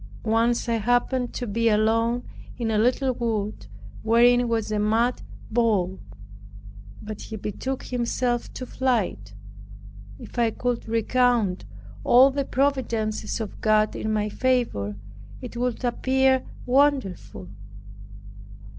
Once 0.25 0.67
I 0.67 0.77
happened 0.77 1.31
to 1.35 1.45
be 1.45 1.69
alone 1.69 2.23
in 2.57 2.71
a 2.71 2.79
little 2.79 3.13
wood 3.13 3.67
wherein 4.01 4.47
was 4.47 4.71
a 4.71 4.79
mad 4.79 5.21
bull; 5.51 5.99
but 7.03 7.21
he 7.21 7.35
betook 7.35 7.83
himself 7.83 8.51
to 8.55 8.65
flight. 8.65 9.35
If 10.17 10.39
I 10.39 10.49
could 10.49 10.87
recount 10.87 11.65
all 12.03 12.31
the 12.31 12.45
providences 12.45 13.39
of 13.39 13.61
God 13.61 13.95
in 13.95 14.11
my 14.11 14.27
favor, 14.27 14.95
it 15.39 15.55
would 15.55 15.85
appear 15.85 16.45
wonderful. 16.65 17.49